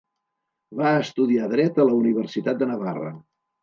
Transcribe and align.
Va 0.79 0.93
estudiar 1.03 1.51
Dret 1.53 1.79
a 1.79 1.89
la 1.93 2.01
Universitat 2.01 2.63
de 2.65 2.75
Navarra. 2.75 3.19